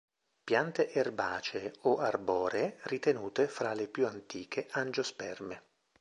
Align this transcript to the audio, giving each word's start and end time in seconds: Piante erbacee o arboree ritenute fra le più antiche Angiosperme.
Piante 0.45 0.91
erbacee 0.93 1.67
o 1.89 1.99
arboree 1.99 2.79
ritenute 2.89 3.47
fra 3.47 3.75
le 3.75 3.87
più 3.87 4.07
antiche 4.07 4.65
Angiosperme. 4.71 5.61